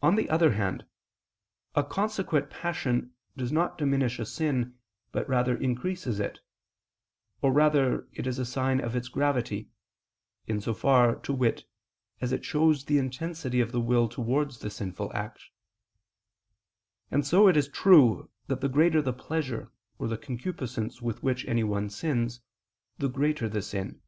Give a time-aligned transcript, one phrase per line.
[0.00, 0.86] On the other hand,
[1.74, 4.78] a consequent passion does not diminish a sin,
[5.12, 5.28] but
[5.60, 6.40] increases it;
[7.42, 9.68] or rather it is a sign of its gravity,
[10.46, 11.68] in so far, to wit,
[12.18, 15.38] as it shows the intensity of the will towards the sinful act;
[17.10, 21.44] and so it is true that the greater the pleasure or the concupiscence with which
[21.44, 22.40] anyone sins,
[22.96, 24.00] the greater the sin.